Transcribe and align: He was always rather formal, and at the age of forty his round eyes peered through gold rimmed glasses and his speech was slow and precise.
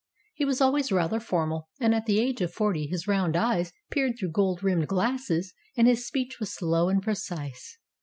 He 0.33 0.45
was 0.45 0.61
always 0.61 0.91
rather 0.91 1.19
formal, 1.19 1.69
and 1.79 1.93
at 1.93 2.07
the 2.07 2.19
age 2.19 2.41
of 2.41 2.51
forty 2.51 2.87
his 2.87 3.07
round 3.07 3.35
eyes 3.37 3.71
peered 3.91 4.17
through 4.17 4.31
gold 4.31 4.63
rimmed 4.63 4.87
glasses 4.87 5.53
and 5.77 5.87
his 5.87 6.07
speech 6.07 6.39
was 6.39 6.51
slow 6.51 6.89
and 6.89 7.03
precise. 7.03 7.77